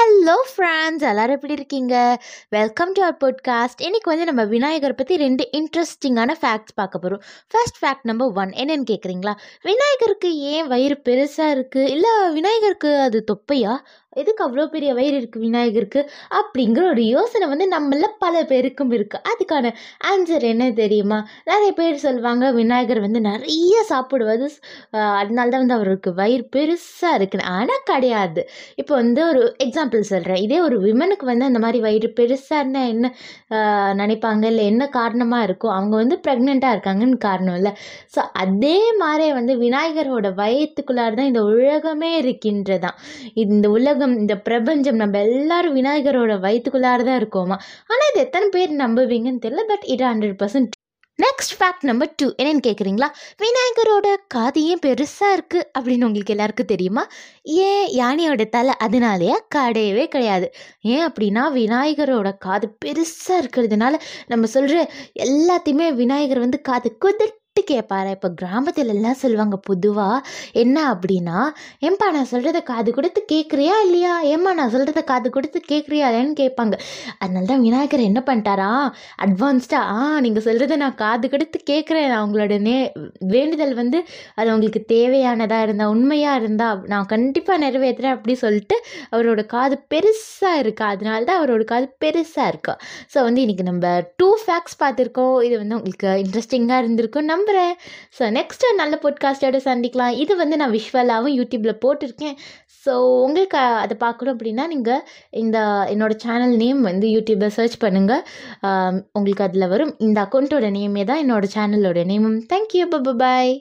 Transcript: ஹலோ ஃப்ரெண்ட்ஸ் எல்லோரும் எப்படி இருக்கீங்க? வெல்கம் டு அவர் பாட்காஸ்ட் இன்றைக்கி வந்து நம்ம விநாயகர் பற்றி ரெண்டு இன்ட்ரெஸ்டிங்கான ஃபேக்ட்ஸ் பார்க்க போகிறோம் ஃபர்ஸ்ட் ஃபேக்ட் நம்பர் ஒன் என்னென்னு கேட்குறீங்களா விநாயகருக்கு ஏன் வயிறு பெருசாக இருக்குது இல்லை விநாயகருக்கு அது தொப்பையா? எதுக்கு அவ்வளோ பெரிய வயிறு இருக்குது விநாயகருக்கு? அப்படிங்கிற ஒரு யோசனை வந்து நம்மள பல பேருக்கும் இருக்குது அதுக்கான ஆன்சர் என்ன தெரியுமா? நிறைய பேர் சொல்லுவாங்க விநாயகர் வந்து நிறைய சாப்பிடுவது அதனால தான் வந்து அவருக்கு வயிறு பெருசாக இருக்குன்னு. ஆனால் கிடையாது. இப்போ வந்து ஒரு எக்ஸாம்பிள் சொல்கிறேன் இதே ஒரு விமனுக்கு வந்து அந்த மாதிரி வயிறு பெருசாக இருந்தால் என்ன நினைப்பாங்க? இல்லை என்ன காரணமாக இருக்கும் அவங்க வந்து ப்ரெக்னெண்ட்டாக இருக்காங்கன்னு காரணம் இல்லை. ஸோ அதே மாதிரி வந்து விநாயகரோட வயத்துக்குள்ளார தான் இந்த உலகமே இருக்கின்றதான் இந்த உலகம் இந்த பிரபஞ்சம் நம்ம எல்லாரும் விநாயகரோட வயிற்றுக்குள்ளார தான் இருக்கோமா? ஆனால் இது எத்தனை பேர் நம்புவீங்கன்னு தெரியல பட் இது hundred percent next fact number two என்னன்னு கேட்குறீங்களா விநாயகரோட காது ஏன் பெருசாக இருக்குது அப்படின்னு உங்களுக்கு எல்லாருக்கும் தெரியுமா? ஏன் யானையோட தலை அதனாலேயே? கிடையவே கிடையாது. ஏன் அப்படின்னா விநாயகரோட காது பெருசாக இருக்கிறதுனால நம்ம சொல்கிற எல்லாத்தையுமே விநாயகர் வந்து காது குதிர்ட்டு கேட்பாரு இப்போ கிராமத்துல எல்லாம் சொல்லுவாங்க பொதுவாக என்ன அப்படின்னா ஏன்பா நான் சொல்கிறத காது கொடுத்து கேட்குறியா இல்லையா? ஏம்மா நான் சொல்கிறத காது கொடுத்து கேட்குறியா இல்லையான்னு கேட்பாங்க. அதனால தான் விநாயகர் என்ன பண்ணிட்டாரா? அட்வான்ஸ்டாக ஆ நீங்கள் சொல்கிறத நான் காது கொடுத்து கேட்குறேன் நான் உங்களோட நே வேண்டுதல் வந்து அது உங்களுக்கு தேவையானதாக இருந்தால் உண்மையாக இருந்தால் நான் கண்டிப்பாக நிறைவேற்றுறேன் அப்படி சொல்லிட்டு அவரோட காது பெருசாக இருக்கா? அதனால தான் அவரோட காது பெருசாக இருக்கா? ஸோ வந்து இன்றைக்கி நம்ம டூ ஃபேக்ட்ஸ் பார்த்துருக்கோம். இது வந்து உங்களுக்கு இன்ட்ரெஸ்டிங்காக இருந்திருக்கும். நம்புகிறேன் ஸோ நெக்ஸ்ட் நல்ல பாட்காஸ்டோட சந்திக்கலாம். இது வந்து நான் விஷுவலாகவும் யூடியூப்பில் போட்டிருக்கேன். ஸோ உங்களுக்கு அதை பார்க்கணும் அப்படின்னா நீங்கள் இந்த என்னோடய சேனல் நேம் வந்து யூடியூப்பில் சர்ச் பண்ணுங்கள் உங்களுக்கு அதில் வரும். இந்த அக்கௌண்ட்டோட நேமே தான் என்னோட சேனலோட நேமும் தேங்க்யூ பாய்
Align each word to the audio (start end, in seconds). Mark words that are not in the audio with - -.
ஹலோ 0.00 0.34
ஃப்ரெண்ட்ஸ் 0.50 1.08
எல்லோரும் 1.08 1.34
எப்படி 1.34 1.52
இருக்கீங்க? 1.52 2.18
வெல்கம் 2.48 2.92
டு 2.92 3.02
அவர் 3.02 3.16
பாட்காஸ்ட் 3.24 3.82
இன்றைக்கி 3.82 4.04
வந்து 4.04 4.24
நம்ம 4.24 4.44
விநாயகர் 4.44 4.94
பற்றி 4.94 5.16
ரெண்டு 5.16 5.48
இன்ட்ரெஸ்டிங்கான 5.52 6.34
ஃபேக்ட்ஸ் 6.40 6.74
பார்க்க 6.74 6.98
போகிறோம் 6.98 7.22
ஃபர்ஸ்ட் 7.48 7.84
ஃபேக்ட் 7.84 8.02
நம்பர் 8.02 8.32
ஒன் 8.34 8.50
என்னென்னு 8.50 8.84
கேட்குறீங்களா 8.90 9.34
விநாயகருக்கு 9.62 10.38
ஏன் 10.38 10.66
வயிறு 10.66 11.00
பெருசாக 11.04 11.54
இருக்குது 11.54 11.88
இல்லை 11.88 12.32
விநாயகருக்கு 12.32 13.00
அது 13.00 13.24
தொப்பையா? 13.24 13.78
எதுக்கு 14.18 14.42
அவ்வளோ 14.44 14.62
பெரிய 14.72 14.90
வயிறு 14.98 15.16
இருக்குது 15.18 15.42
விநாயகருக்கு? 15.46 16.00
அப்படிங்கிற 16.38 16.84
ஒரு 16.92 17.02
யோசனை 17.16 17.46
வந்து 17.50 17.66
நம்மள 17.74 18.06
பல 18.22 18.40
பேருக்கும் 18.50 18.92
இருக்குது 18.96 19.24
அதுக்கான 19.30 19.70
ஆன்சர் 20.10 20.44
என்ன 20.52 20.64
தெரியுமா? 20.80 21.18
நிறைய 21.50 21.70
பேர் 21.80 22.00
சொல்லுவாங்க 22.04 22.44
விநாயகர் 22.58 23.00
வந்து 23.04 23.20
நிறைய 23.28 23.74
சாப்பிடுவது 23.90 24.46
அதனால 25.20 25.46
தான் 25.52 25.62
வந்து 25.64 25.76
அவருக்கு 25.78 26.12
வயிறு 26.20 26.44
பெருசாக 26.56 27.18
இருக்குன்னு. 27.18 27.46
ஆனால் 27.58 27.84
கிடையாது. 27.90 28.42
இப்போ 28.80 28.92
வந்து 29.02 29.20
ஒரு 29.30 29.42
எக்ஸாம்பிள் 29.66 30.02
சொல்கிறேன் 30.12 30.42
இதே 30.46 30.58
ஒரு 30.66 30.78
விமனுக்கு 30.86 31.26
வந்து 31.30 31.48
அந்த 31.50 31.62
மாதிரி 31.66 31.80
வயிறு 31.86 32.10
பெருசாக 32.18 32.60
இருந்தால் 32.62 32.90
என்ன 32.94 33.12
நினைப்பாங்க? 34.02 34.44
இல்லை 34.52 34.64
என்ன 34.72 34.84
காரணமாக 34.98 35.46
இருக்கும் 35.48 35.74
அவங்க 35.76 35.94
வந்து 36.02 36.18
ப்ரெக்னெண்ட்டாக 36.26 36.74
இருக்காங்கன்னு 36.76 37.18
காரணம் 37.28 37.56
இல்லை. 37.60 37.74
ஸோ 38.16 38.20
அதே 38.44 38.76
மாதிரி 39.04 39.28
வந்து 39.38 39.52
விநாயகரோட 39.64 40.28
வயத்துக்குள்ளார 40.42 41.14
தான் 41.20 41.30
இந்த 41.32 41.44
உலகமே 41.54 42.12
இருக்கின்றதான் 42.24 42.98
இந்த 43.46 43.66
உலகம் 44.00 44.20
இந்த 44.20 44.34
பிரபஞ்சம் 44.44 44.98
நம்ம 45.00 45.16
எல்லாரும் 45.26 45.74
விநாயகரோட 45.78 46.32
வயிற்றுக்குள்ளார 46.44 47.00
தான் 47.08 47.18
இருக்கோமா? 47.20 47.56
ஆனால் 47.90 48.08
இது 48.10 48.20
எத்தனை 48.26 48.46
பேர் 48.54 48.72
நம்புவீங்கன்னு 48.78 49.42
தெரியல 49.44 49.62
பட் 49.70 49.84
இது 49.94 50.04
hundred 50.10 50.36
percent 50.42 50.76
next 51.18 51.54
fact 51.58 51.84
number 51.88 52.12
two 52.16 52.26
என்னன்னு 52.40 52.62
கேட்குறீங்களா 52.66 53.08
விநாயகரோட 53.42 54.06
காது 54.34 54.60
ஏன் 54.64 54.82
பெருசாக 54.86 55.34
இருக்குது 55.36 55.66
அப்படின்னு 55.76 56.06
உங்களுக்கு 56.08 56.34
எல்லாருக்கும் 56.34 56.70
தெரியுமா? 56.72 57.02
ஏன் 57.66 57.84
யானையோட 57.98 58.44
தலை 58.56 58.74
அதனாலேயே? 58.86 59.36
கிடையவே 59.56 60.06
கிடையாது. 60.14 60.48
ஏன் 60.94 61.04
அப்படின்னா 61.08 61.44
விநாயகரோட 61.58 62.30
காது 62.46 62.68
பெருசாக 62.84 63.42
இருக்கிறதுனால 63.42 63.94
நம்ம 64.26 64.50
சொல்கிற 64.56 64.78
எல்லாத்தையுமே 65.28 65.88
விநாயகர் 66.02 66.44
வந்து 66.46 66.60
காது 66.70 66.90
குதிர்ட்டு 67.56 67.72
கேட்பாரு 67.72 68.10
இப்போ 68.16 68.28
கிராமத்துல 68.40 68.92
எல்லாம் 68.94 69.18
சொல்லுவாங்க 69.22 69.56
பொதுவாக 69.68 70.18
என்ன 70.62 70.76
அப்படின்னா 70.92 71.38
ஏன்பா 71.86 72.06
நான் 72.16 72.28
சொல்கிறத 72.32 72.58
காது 72.70 72.90
கொடுத்து 72.98 73.20
கேட்குறியா 73.32 73.74
இல்லையா? 73.86 74.12
ஏம்மா 74.32 74.50
நான் 74.58 74.72
சொல்கிறத 74.74 75.00
காது 75.10 75.28
கொடுத்து 75.36 75.58
கேட்குறியா 75.70 76.06
இல்லையான்னு 76.10 76.34
கேட்பாங்க. 76.42 76.74
அதனால 77.22 77.48
தான் 77.50 77.64
விநாயகர் 77.66 78.02
என்ன 78.10 78.20
பண்ணிட்டாரா? 78.28 78.68
அட்வான்ஸ்டாக 79.26 79.96
ஆ 79.96 80.20
நீங்கள் 80.26 80.44
சொல்கிறத 80.46 80.78
நான் 80.84 80.96
காது 81.02 81.28
கொடுத்து 81.34 81.60
கேட்குறேன் 81.72 82.08
நான் 82.12 82.24
உங்களோட 82.26 82.58
நே 82.68 82.76
வேண்டுதல் 83.34 83.74
வந்து 83.82 84.00
அது 84.38 84.48
உங்களுக்கு 84.54 84.82
தேவையானதாக 84.94 85.66
இருந்தால் 85.68 85.92
உண்மையாக 85.96 86.40
இருந்தால் 86.42 86.80
நான் 86.94 87.10
கண்டிப்பாக 87.14 87.58
நிறைவேற்றுறேன் 87.66 88.16
அப்படி 88.16 88.36
சொல்லிட்டு 88.44 88.78
அவரோட 89.14 89.40
காது 89.56 89.78
பெருசாக 89.94 90.62
இருக்கா? 90.64 90.86
அதனால 90.94 91.20
தான் 91.30 91.40
அவரோட 91.42 91.64
காது 91.74 91.88
பெருசாக 92.04 92.52
இருக்கா? 92.54 92.76
ஸோ 93.14 93.18
வந்து 93.28 93.42
இன்றைக்கி 93.46 93.66
நம்ம 93.72 93.86
டூ 94.20 94.30
ஃபேக்ட்ஸ் 94.44 94.80
பார்த்துருக்கோம். 94.84 95.36
இது 95.48 95.54
வந்து 95.64 95.78
உங்களுக்கு 95.80 96.10
இன்ட்ரெஸ்டிங்காக 96.24 96.82
இருந்திருக்கும். 96.84 97.28
நம்புகிறேன் 97.40 97.74
ஸோ 98.18 98.24
நெக்ஸ்ட் 98.38 98.64
நல்ல 98.80 98.94
பாட்காஸ்டோட 99.04 99.58
சந்திக்கலாம். 99.68 100.16
இது 100.22 100.32
வந்து 100.42 100.56
நான் 100.62 100.74
விஷுவலாகவும் 100.78 101.36
யூடியூப்பில் 101.38 101.80
போட்டிருக்கேன். 101.84 102.36
ஸோ 102.84 102.92
உங்களுக்கு 103.24 103.58
அதை 103.84 103.94
பார்க்கணும் 104.04 104.34
அப்படின்னா 104.36 104.64
நீங்கள் 104.74 105.02
இந்த 105.42 105.58
என்னோடய 105.92 106.22
சேனல் 106.24 106.54
நேம் 106.62 106.80
வந்து 106.80 107.08
யூடியூப்பில் 107.16 107.56
சர்ச் 107.56 107.76
பண்ணுங்கள் 107.84 108.22
உங்களுக்கு 109.12 109.46
அதில் 109.48 109.70
வரும். 109.74 109.94
இந்த 109.98 110.18
அக்கௌண்ட்டோட 110.26 110.68
நேமே 110.78 111.04
தான் 111.10 111.22
என்னோட 111.24 111.48
சேனலோட 111.56 112.04
நேமும் 112.12 112.38
தேங்க்யூ 112.54 112.86
பாய் 113.24 113.54